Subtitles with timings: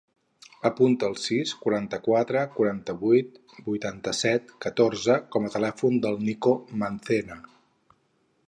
[0.69, 7.39] Apunta el sis, quaranta-quatre, quaranta-vuit, vuitanta-set, catorze com a telèfon del Nico Mancera.